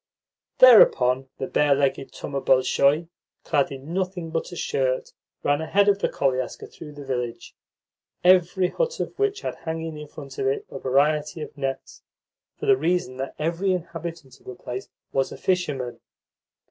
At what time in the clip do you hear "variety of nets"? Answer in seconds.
10.79-12.01